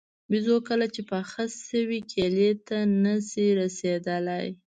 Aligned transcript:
بېزو 0.29 0.55
کله 0.67 0.85
چې 0.93 1.01
پاخه 1.11 1.43
شوي 1.69 1.99
کیلې 2.11 2.51
ته 2.67 2.77
نه 3.03 3.15
شي 3.29 3.47
رسېدلی. 3.61 4.47